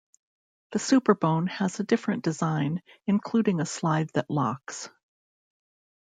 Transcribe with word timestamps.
The 0.71 0.79
Superbone 0.79 1.47
has 1.49 1.79
a 1.79 1.83
different 1.83 2.23
design, 2.23 2.81
including 3.05 3.59
a 3.59 3.67
slide 3.67 4.09
that 4.15 4.31
locks. 4.31 4.89